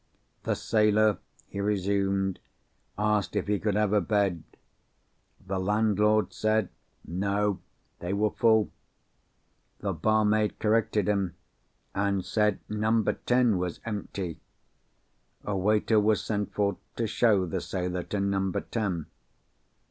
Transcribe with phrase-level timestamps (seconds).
[0.45, 2.39] "The sailor," he resumed,
[2.97, 4.41] "asked if he could have a bed.
[5.45, 6.69] The landlord said
[7.05, 7.59] 'No;
[7.99, 8.71] they were full.'
[9.81, 11.35] The barmaid corrected him,
[11.93, 14.39] and said 'Number Ten was empty.'
[15.43, 19.05] A waiter was sent for to show the sailor to Number Ten.